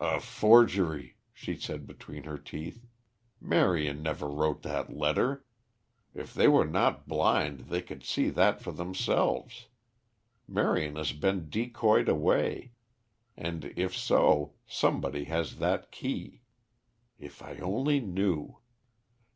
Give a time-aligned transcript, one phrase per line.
[0.00, 2.84] "A forgery," she said between her teeth.
[3.40, 5.44] "Marion never wrote that letter.
[6.16, 9.68] If they were not blind they could see that for themselves.
[10.48, 12.72] Marion has been decoyed away;
[13.36, 16.40] and, if so, somebody has that key.
[17.20, 18.58] If I only knew.